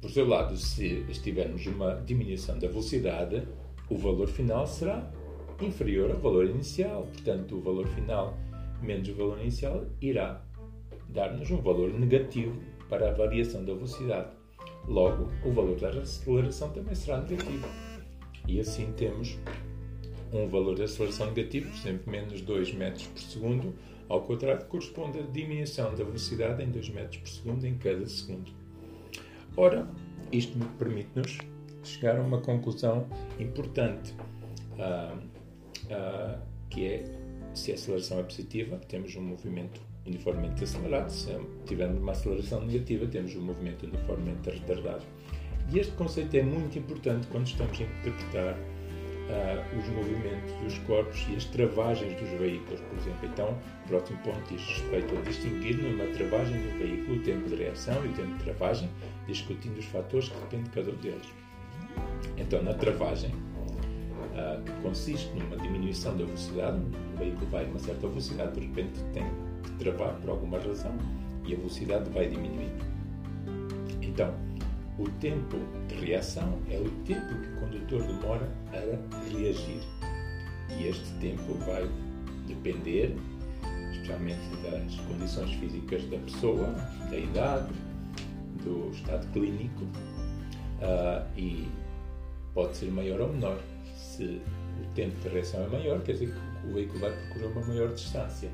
Por 0.00 0.10
seu 0.10 0.28
lado, 0.28 0.56
se 0.56 1.04
estivermos 1.08 1.66
uma 1.66 1.96
diminuição 1.96 2.56
da 2.58 2.68
velocidade, 2.68 3.42
o 3.90 3.98
valor 3.98 4.28
final 4.28 4.64
será 4.64 5.10
inferior 5.60 6.12
ao 6.12 6.18
valor 6.18 6.46
inicial. 6.46 7.02
Portanto, 7.12 7.56
o 7.56 7.60
valor 7.60 7.86
final 7.88 8.38
menos 8.80 9.08
o 9.08 9.14
valor 9.14 9.40
inicial 9.40 9.86
irá 10.00 10.40
dar-nos 11.08 11.50
um 11.50 11.60
valor 11.60 11.92
negativo 11.92 12.56
para 12.88 13.08
a 13.08 13.12
variação 13.12 13.64
da 13.64 13.74
velocidade. 13.74 14.30
Logo, 14.86 15.30
o 15.44 15.50
valor 15.50 15.76
da 15.78 15.88
aceleração 15.88 16.70
também 16.70 16.94
será 16.94 17.20
negativo. 17.20 17.66
E 18.46 18.60
assim 18.60 18.92
temos 18.92 19.36
um 20.32 20.46
valor 20.46 20.76
de 20.76 20.84
aceleração 20.84 21.26
negativo, 21.26 21.70
por 21.70 21.76
exemplo, 21.76 22.12
menos 22.12 22.40
2 22.40 22.72
metros 22.74 23.06
por 23.08 23.20
segundo, 23.20 23.74
ao 24.08 24.22
quadrado, 24.22 24.64
corresponde 24.66 25.18
à 25.18 25.22
diminuição 25.22 25.90
da 25.90 26.04
velocidade 26.04 26.62
em 26.62 26.70
2 26.70 26.88
metros 26.90 27.16
por 27.18 27.28
segundo 27.28 27.66
em 27.66 27.76
cada 27.76 28.06
segundo. 28.06 28.57
Ora, 29.60 29.88
isto 30.30 30.56
permite-nos 30.78 31.36
chegar 31.82 32.16
a 32.16 32.22
uma 32.22 32.40
conclusão 32.40 33.08
importante, 33.40 34.14
uh, 34.74 35.16
uh, 35.16 36.40
que 36.70 36.86
é, 36.86 37.04
se 37.54 37.72
a 37.72 37.74
aceleração 37.74 38.20
é 38.20 38.22
positiva, 38.22 38.78
temos 38.86 39.16
um 39.16 39.20
movimento 39.20 39.80
uniformemente 40.06 40.62
acelerado, 40.62 41.10
se 41.10 41.36
tivermos 41.66 42.00
uma 42.00 42.12
aceleração 42.12 42.64
negativa, 42.64 43.04
temos 43.08 43.34
um 43.34 43.42
movimento 43.42 43.84
uniformemente 43.84 44.48
retardado. 44.48 45.04
E 45.72 45.80
este 45.80 45.92
conceito 45.96 46.36
é 46.36 46.42
muito 46.44 46.78
importante 46.78 47.26
quando 47.26 47.48
estamos 47.48 47.80
a 47.80 47.82
interpretar 47.82 48.56
uh, 49.28 49.78
os 49.78 49.88
movimentos 49.88 50.52
dos 50.62 50.78
corpos 50.80 51.26
e 51.30 51.36
as 51.36 51.44
travagens 51.44 52.18
dos 52.20 52.28
veículos, 52.38 52.80
por 52.80 52.98
exemplo. 52.98 53.28
Então, 53.32 53.58
próximo 53.86 54.18
ponto 54.18 54.40
diz 54.48 54.66
respeito 54.66 55.16
a 55.16 55.20
distinguir 55.22 55.76
numa 55.76 56.04
travagem 56.14 56.60
do 56.60 56.78
veículo 56.78 57.16
o 57.18 57.22
tempo 57.22 57.48
de 57.48 57.56
reação 57.56 58.04
e 58.04 58.08
o 58.08 58.12
tempo 58.12 58.36
de 58.36 58.44
travagem, 58.44 58.90
discutindo 59.26 59.78
os 59.78 59.84
fatores 59.86 60.28
que 60.28 60.36
dependem 60.36 60.64
de 60.64 60.70
cada 60.70 60.90
um 60.90 60.96
deles. 60.96 61.28
Então, 62.36 62.62
na 62.62 62.74
travagem, 62.74 63.30
uh, 63.30 64.62
que 64.62 64.72
consiste 64.82 65.30
numa 65.34 65.56
diminuição 65.56 66.16
da 66.16 66.24
velocidade, 66.24 66.80
o 67.14 67.18
veículo 67.18 67.46
vai 67.50 67.64
a 67.64 67.68
uma 67.68 67.78
certa 67.78 68.06
velocidade, 68.06 68.60
de 68.60 68.66
repente 68.66 69.02
tem 69.12 69.24
que 69.62 69.70
travar 69.72 70.14
por 70.20 70.30
alguma 70.30 70.58
razão 70.58 70.96
e 71.44 71.54
a 71.54 71.56
velocidade 71.56 72.08
vai 72.10 72.28
diminuindo. 72.28 72.84
Então, 74.02 74.34
o 74.98 75.08
tempo 75.20 75.56
de 75.86 75.94
reação 76.06 76.58
é 76.68 76.76
o 76.76 76.90
tempo 77.04 77.34
que 77.40 77.48
o 77.48 77.60
condutor 77.60 78.02
demora 78.02 78.48
a 78.72 79.30
reagir. 79.30 79.80
E 80.76 80.88
este 80.88 81.08
tempo 81.20 81.54
vai 81.64 81.88
depender, 82.46 83.16
especialmente 83.92 84.40
das 84.62 84.94
condições 85.06 85.52
físicas 85.54 86.04
da 86.06 86.18
pessoa, 86.18 86.66
da 87.10 87.16
idade, 87.16 87.72
do 88.64 88.90
estado 88.90 89.26
clínico, 89.32 89.84
uh, 89.84 91.26
e 91.36 91.68
pode 92.52 92.76
ser 92.76 92.90
maior 92.90 93.20
ou 93.20 93.32
menor. 93.32 93.58
Se 93.96 94.42
o 94.82 94.94
tempo 94.94 95.16
de 95.20 95.28
reação 95.28 95.62
é 95.64 95.68
maior, 95.68 96.02
quer 96.02 96.12
dizer 96.12 96.34
que 96.34 96.66
o 96.66 96.74
veículo 96.74 96.98
vai 97.00 97.12
percorrer 97.12 97.46
uma 97.46 97.66
maior 97.66 97.94
distância. 97.94 98.50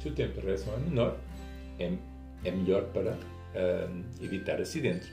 Se 0.00 0.08
o 0.08 0.12
tempo 0.12 0.38
de 0.40 0.46
reação 0.46 0.74
é 0.74 0.78
menor, 0.78 1.18
é, 1.78 1.92
é 2.44 2.50
melhor 2.50 2.84
para 2.92 3.12
uh, 3.12 4.22
evitar 4.22 4.60
acidentes. 4.60 5.10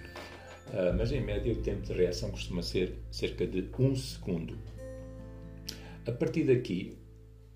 Uh, 0.69 0.95
mas 0.95 1.11
em 1.11 1.21
média 1.21 1.51
o 1.51 1.55
tempo 1.57 1.81
de 1.81 1.93
reação 1.93 2.29
costuma 2.29 2.61
ser 2.61 2.93
cerca 3.11 3.47
de 3.47 3.67
um 3.79 3.95
segundo. 3.95 4.55
A 6.05 6.11
partir 6.11 6.43
daqui, 6.43 6.97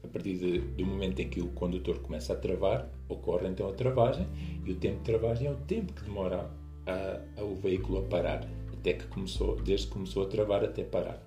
a 0.04 0.08
partir 0.08 0.38
de, 0.38 0.60
do 0.60 0.86
momento 0.86 1.20
em 1.20 1.30
que 1.30 1.40
o 1.40 1.48
condutor 1.50 2.00
começa 2.00 2.34
a 2.34 2.36
travar, 2.36 2.90
ocorre 3.08 3.48
então 3.48 3.70
a 3.70 3.74
travagem 3.74 4.28
e 4.66 4.72
o 4.72 4.76
tempo 4.76 4.98
de 4.98 5.04
travagem 5.04 5.48
é 5.48 5.52
o 5.52 5.56
tempo 5.56 5.94
que 5.94 6.04
demora 6.04 6.50
a, 6.86 7.22
a, 7.38 7.44
o 7.44 7.56
veículo 7.56 8.00
a 8.00 8.02
parar, 8.04 8.48
até 8.74 8.94
que 8.94 9.06
começou, 9.08 9.56
desde 9.62 9.88
que 9.88 9.94
começou 9.94 10.24
a 10.24 10.28
travar 10.28 10.64
até 10.64 10.84
parar. 10.84 11.22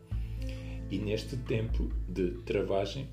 E 0.90 0.98
neste 0.98 1.36
tempo 1.36 1.88
de 2.08 2.32
travagem, 2.44 3.08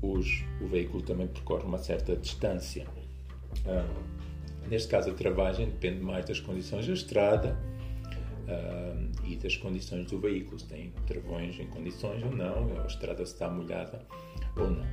os, 0.00 0.44
o 0.60 0.66
veículo 0.66 1.02
também 1.02 1.26
percorre 1.26 1.64
uma 1.64 1.78
certa 1.78 2.16
distância. 2.16 2.86
Uh, 3.66 4.68
neste 4.68 4.88
caso, 4.88 5.10
a 5.10 5.14
travagem 5.14 5.66
depende 5.66 6.00
mais 6.00 6.24
das 6.24 6.40
condições 6.40 6.86
da 6.86 6.92
estrada, 6.92 7.58
uh, 8.48 9.26
e 9.26 9.36
das 9.36 9.56
condições 9.56 10.06
do 10.06 10.18
veículo, 10.18 10.58
se 10.58 10.66
tem 10.66 10.92
travões 11.06 11.58
em 11.60 11.66
condições 11.66 12.22
ou 12.22 12.34
não, 12.34 12.80
a 12.80 12.86
estrada 12.86 13.22
está 13.22 13.48
molhada 13.48 14.04
ou 14.56 14.70
não, 14.70 14.86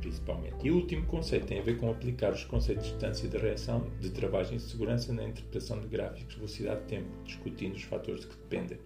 principalmente. 0.00 0.56
E 0.66 0.70
o 0.70 0.76
último 0.76 1.06
conceito 1.06 1.46
tem 1.46 1.60
a 1.60 1.62
ver 1.62 1.78
com 1.78 1.90
aplicar 1.90 2.32
os 2.32 2.44
conceitos 2.44 2.84
de 2.84 2.92
distância 2.92 3.28
de 3.28 3.36
reação, 3.38 3.88
de 4.00 4.10
travagem 4.10 4.56
e 4.56 4.60
segurança 4.60 5.12
na 5.12 5.24
interpretação 5.24 5.80
de 5.80 5.86
gráficos 5.88 6.28
de 6.28 6.36
velocidade 6.36 6.80
de 6.82 6.86
tempo, 6.86 7.08
discutindo 7.24 7.74
os 7.74 7.82
fatores 7.82 8.22
de 8.22 8.26
que 8.26 8.36
dependem. 8.36 8.78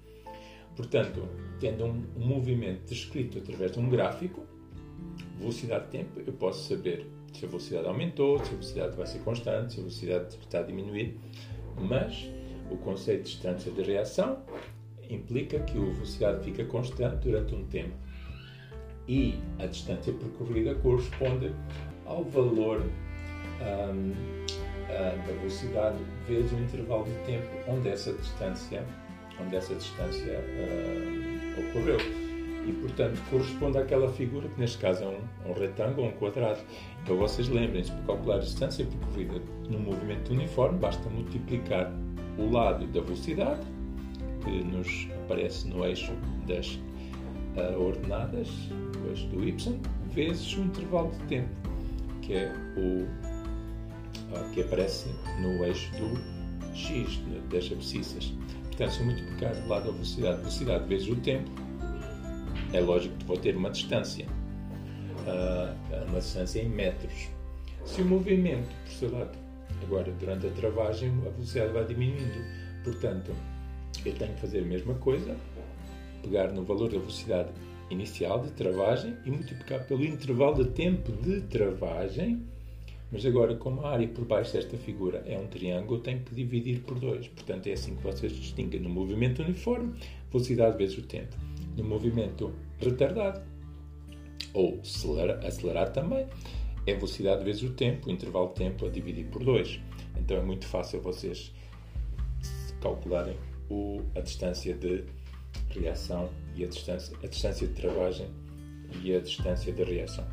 Portanto, 0.76 1.28
tendo 1.58 1.84
um, 1.84 2.04
um 2.16 2.26
movimento 2.26 2.88
descrito 2.88 3.38
através 3.38 3.72
de 3.72 3.80
um 3.80 3.88
gráfico, 3.88 4.46
velocidade 5.38 5.86
de 5.86 5.90
tempo, 5.90 6.20
eu 6.24 6.32
posso 6.34 6.68
saber 6.68 7.06
se 7.32 7.44
a 7.44 7.48
velocidade 7.48 7.86
aumentou, 7.86 8.38
se 8.38 8.44
a 8.44 8.50
velocidade 8.50 8.96
vai 8.96 9.06
ser 9.06 9.18
constante, 9.20 9.72
se 9.72 9.78
a 9.78 9.82
velocidade 9.82 10.36
está 10.40 10.60
a 10.60 10.62
diminuir, 10.62 11.18
mas 11.76 12.30
o 12.70 12.76
conceito 12.78 13.24
de 13.24 13.30
distância 13.30 13.70
de 13.70 13.82
reação 13.82 14.38
implica 15.08 15.58
que 15.60 15.76
a 15.76 15.80
velocidade 15.80 16.44
fica 16.44 16.64
constante 16.64 17.28
durante 17.28 17.54
um 17.54 17.64
tempo 17.66 17.94
e 19.08 19.40
a 19.58 19.66
distância 19.66 20.12
percorrida 20.12 20.74
corresponde 20.76 21.52
ao 22.06 22.22
valor 22.24 22.80
um, 22.80 24.12
uh, 24.12 25.26
da 25.26 25.32
velocidade 25.38 25.98
vezes 26.28 26.52
o 26.52 26.56
intervalo 26.56 27.04
de 27.04 27.26
tempo 27.26 27.48
onde 27.66 27.88
essa 27.88 28.12
distância, 28.12 28.84
onde 29.40 29.56
essa 29.56 29.74
distância 29.74 30.38
uh, 30.38 31.60
ocorreu. 31.60 31.98
E, 32.66 32.72
portanto, 32.72 33.18
corresponde 33.30 33.78
àquela 33.78 34.12
figura 34.12 34.46
que, 34.48 34.60
neste 34.60 34.78
caso, 34.78 35.02
é 35.02 35.06
um, 35.06 35.50
um 35.50 35.54
retângulo 35.54 36.06
ou 36.06 36.12
um 36.12 36.16
quadrado. 36.16 36.60
Então, 37.02 37.16
vocês 37.16 37.48
lembrem-se, 37.48 37.90
para 37.90 38.14
calcular 38.14 38.36
a 38.36 38.40
distância 38.40 38.84
percorrida 38.84 39.42
no 39.68 39.78
movimento 39.78 40.30
uniforme, 40.30 40.78
basta 40.78 41.08
multiplicar 41.08 41.90
o 42.38 42.50
lado 42.50 42.86
da 42.88 43.00
velocidade, 43.00 43.60
que 44.44 44.64
nos 44.64 45.08
aparece 45.24 45.68
no 45.68 45.84
eixo 45.84 46.12
das 46.46 46.78
uh, 47.56 47.80
ordenadas, 47.80 48.48
o 49.04 49.10
eixo 49.10 49.26
do 49.28 49.44
y, 49.44 49.80
vezes 50.14 50.56
o 50.56 50.60
intervalo 50.62 51.10
de 51.10 51.18
tempo, 51.26 51.50
que 52.22 52.34
é 52.34 52.52
o 52.76 53.04
uh, 54.34 54.50
que 54.52 54.62
aparece 54.62 55.08
no 55.40 55.64
eixo 55.64 55.90
do 55.92 56.74
x, 56.74 57.20
das 57.50 57.70
abscissas. 57.70 58.32
Portanto, 58.66 58.92
se 58.92 59.00
eu 59.00 59.64
o 59.64 59.68
lado 59.68 59.86
da 59.86 59.92
velocidade, 59.92 60.38
velocidade 60.38 60.88
vezes 60.88 61.08
o 61.08 61.16
tempo, 61.16 61.50
é 62.72 62.80
lógico 62.80 63.16
que 63.16 63.24
vou 63.24 63.36
ter 63.36 63.56
uma 63.56 63.70
distância, 63.70 64.26
uh, 65.26 66.08
uma 66.08 66.20
distância 66.20 66.60
em 66.60 66.68
metros. 66.68 67.28
Se 67.84 68.02
o 68.02 68.04
movimento, 68.04 68.68
por 68.84 68.92
seu 68.92 69.12
lado, 69.12 69.36
agora 69.90 70.12
durante 70.12 70.46
a 70.46 70.50
travagem, 70.50 71.10
a 71.26 71.30
velocidade 71.30 71.72
vai 71.72 71.84
diminuindo, 71.84 72.44
portanto, 72.84 73.32
eu 74.06 74.14
tenho 74.14 74.32
que 74.34 74.40
fazer 74.40 74.60
a 74.60 74.64
mesma 74.64 74.94
coisa, 74.94 75.36
pegar 76.22 76.52
no 76.52 76.62
valor 76.62 76.88
da 76.88 76.98
velocidade 76.98 77.50
inicial 77.90 78.40
de 78.40 78.52
travagem 78.52 79.16
e 79.26 79.30
multiplicar 79.30 79.84
pelo 79.86 80.04
intervalo 80.04 80.64
de 80.64 80.70
tempo 80.70 81.10
de 81.10 81.40
travagem. 81.42 82.40
Mas 83.10 83.26
agora, 83.26 83.56
como 83.56 83.80
a 83.80 83.90
área 83.90 84.06
por 84.06 84.24
baixo 84.24 84.52
desta 84.52 84.76
figura 84.76 85.24
é 85.26 85.36
um 85.36 85.48
triângulo, 85.48 85.98
eu 85.98 86.02
tenho 86.02 86.20
que 86.20 86.32
dividir 86.32 86.82
por 86.82 86.96
dois. 86.96 87.26
Portanto, 87.26 87.66
é 87.66 87.72
assim 87.72 87.96
que 87.96 88.02
vocês 88.04 88.32
distinguem 88.32 88.78
no 88.78 88.88
movimento 88.88 89.42
uniforme, 89.42 89.94
velocidade 90.30 90.78
vezes 90.78 90.98
o 90.98 91.02
tempo. 91.02 91.36
No 91.76 91.82
movimento 91.82 92.52
retardado, 92.78 93.42
ou 94.54 94.78
acelerar, 94.80 95.44
acelerar 95.44 95.92
também, 95.92 96.26
é 96.86 96.94
velocidade 96.94 97.44
vezes 97.44 97.62
o 97.62 97.70
tempo, 97.70 98.08
o 98.08 98.12
intervalo 98.12 98.48
de 98.48 98.54
tempo 98.54 98.86
a 98.86 98.88
dividir 98.88 99.26
por 99.26 99.44
dois. 99.44 99.80
Então 100.16 100.36
é 100.36 100.42
muito 100.42 100.66
fácil 100.66 101.00
vocês 101.00 101.52
calcularem 102.80 103.36
o, 103.68 104.02
a 104.16 104.20
distância 104.20 104.74
de 104.74 105.04
reação 105.70 106.30
e 106.54 106.64
a 106.64 106.68
distância, 106.68 107.16
a 107.22 107.26
distância 107.26 107.66
de 107.66 107.74
travagem 107.74 108.28
e 109.02 109.14
a 109.14 109.20
distância 109.20 109.72
de 109.72 109.82
reação. 109.84 110.26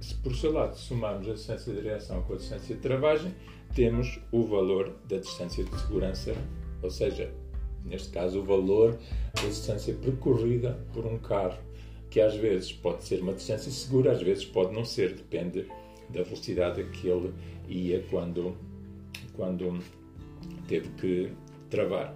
Se 0.00 0.14
por 0.16 0.34
seu 0.34 0.52
lado 0.52 0.76
somarmos 0.76 1.28
a 1.28 1.34
distância 1.34 1.72
de 1.72 1.80
reação 1.80 2.22
com 2.22 2.34
a 2.34 2.36
distância 2.36 2.74
de 2.74 2.80
travagem, 2.80 3.32
temos 3.74 4.18
o 4.32 4.42
valor 4.44 4.96
da 5.08 5.18
distância 5.18 5.64
de 5.64 5.80
segurança, 5.80 6.34
ou 6.82 6.90
seja, 6.90 7.32
neste 7.84 8.10
caso 8.10 8.40
o 8.40 8.44
valor 8.44 8.98
da 9.34 9.42
distância 9.42 9.94
percorrida 9.94 10.78
por 10.92 11.06
um 11.06 11.18
carro, 11.18 11.58
que 12.10 12.20
às 12.20 12.34
vezes 12.34 12.72
pode 12.72 13.04
ser 13.04 13.22
uma 13.22 13.32
distância 13.32 13.70
segura, 13.70 14.12
às 14.12 14.20
vezes 14.20 14.44
pode 14.44 14.74
não 14.74 14.84
ser, 14.84 15.14
depende 15.14 15.66
da 16.10 16.22
velocidade 16.22 16.84
que 16.84 17.08
ele 17.08 17.32
ia 17.68 18.02
quando, 18.10 18.56
quando 19.34 19.78
teve 20.66 20.88
que 20.90 21.32
travar. 21.70 22.14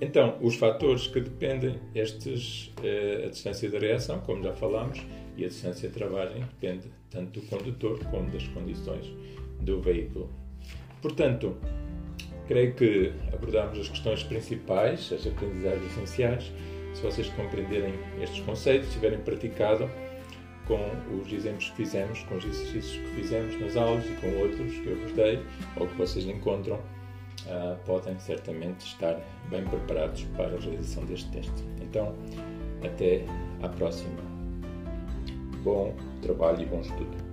Então, 0.00 0.36
os 0.40 0.56
fatores 0.56 1.06
que 1.06 1.20
dependem, 1.20 1.78
estes, 1.94 2.72
eh, 2.82 3.24
a 3.26 3.30
distância 3.30 3.68
de 3.68 3.78
reação, 3.78 4.20
como 4.20 4.42
já 4.42 4.52
falámos, 4.52 5.00
e 5.36 5.44
a 5.44 5.48
distância 5.48 5.88
de 5.88 5.94
travagem 5.94 6.40
depende 6.40 6.88
tanto 7.10 7.40
do 7.40 7.46
condutor 7.46 7.98
como 8.10 8.28
das 8.30 8.46
condições 8.48 9.06
do 9.60 9.80
veículo. 9.80 10.30
Portanto, 11.00 11.56
creio 12.46 12.74
que 12.74 13.12
abordámos 13.32 13.78
as 13.78 13.88
questões 13.88 14.22
principais, 14.22 15.12
as 15.12 15.26
aprendizagens 15.26 15.92
essenciais. 15.92 16.52
Se 16.92 17.02
vocês 17.02 17.28
compreenderem 17.30 17.94
estes 18.20 18.40
conceitos, 18.44 18.92
tiverem 18.92 19.18
praticado 19.20 19.88
com 20.66 20.78
os 21.20 21.32
exemplos 21.32 21.70
que 21.70 21.76
fizemos, 21.76 22.22
com 22.24 22.36
os 22.36 22.44
exercícios 22.44 22.96
que 22.96 23.14
fizemos 23.14 23.60
nas 23.60 23.76
aulas 23.76 24.04
e 24.06 24.14
com 24.14 24.28
outros 24.38 24.72
que 24.72 24.86
eu 24.86 24.96
vos 25.00 25.12
dei, 25.12 25.42
ou 25.76 25.86
que 25.86 25.96
vocês 25.96 26.26
encontram 26.26 26.76
uh, 26.76 27.76
podem 27.84 28.18
certamente 28.18 28.86
estar 28.86 29.20
bem 29.50 29.64
preparados 29.64 30.24
para 30.36 30.56
a 30.56 30.60
realização 30.60 31.04
deste 31.04 31.30
teste. 31.30 31.64
Então, 31.80 32.14
até 32.84 33.24
à 33.62 33.68
próxima. 33.68 34.22
Bom 35.62 35.94
trabalho 36.22 36.62
e 36.62 36.66
bom 36.66 36.80
estudo. 36.80 37.23